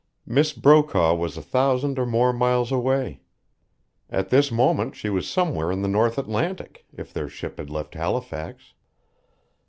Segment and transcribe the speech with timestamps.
[0.25, 3.21] Miss Brokaw was a thousand or more miles away.
[4.09, 7.93] At this moment she was somewhere in the North Atlantic, if their ship had left
[7.93, 8.73] Halifax.